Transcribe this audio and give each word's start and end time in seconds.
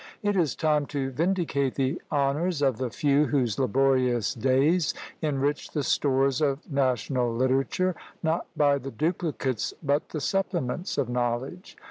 It 0.23 0.35
is 0.35 0.55
time 0.55 0.87
to 0.87 1.11
vindicate 1.11 1.75
the 1.75 2.01
honours 2.11 2.63
of 2.63 2.79
the 2.79 2.89
few 2.89 3.25
whose 3.25 3.59
laborious 3.59 4.33
days 4.33 4.95
enrich 5.21 5.69
the 5.69 5.83
stores 5.83 6.41
of 6.41 6.67
national 6.71 7.31
literature, 7.31 7.95
not 8.23 8.47
by 8.57 8.79
the 8.79 8.89
duplicates 8.89 9.75
but 9.83 10.09
the 10.09 10.19
supplements 10.19 10.97
of 10.97 11.07
knowledge. 11.07 11.77